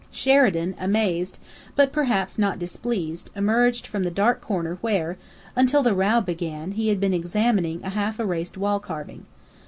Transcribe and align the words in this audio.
Sheridan, 0.11 0.73
amazed, 0.79 1.37
but 1.75 1.91
perhaps 1.91 2.39
not 2.39 2.57
displeased, 2.57 3.29
emerged 3.35 3.85
from 3.85 4.01
the 4.03 4.09
dark 4.09 4.41
corner 4.41 4.79
where, 4.81 5.15
until 5.55 5.83
the 5.83 5.93
row 5.93 6.19
began, 6.21 6.71
he 6.71 6.87
had 6.87 6.99
been 6.99 7.13
examining 7.13 7.83
a 7.83 7.89
half 7.89 8.19
erased 8.19 8.57
wall 8.57 8.79
carving. 8.79 9.27